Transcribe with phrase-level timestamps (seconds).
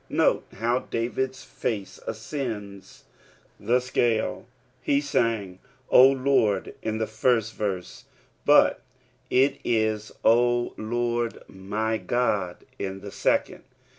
[0.09, 3.03] Note how David's faith ascends
[3.59, 4.47] tho scale;
[4.81, 5.59] he sang"
[5.91, 8.05] O Lord" in the first verse,
[8.43, 8.81] but
[9.29, 13.63] it is "O Lord my Qod," In the second.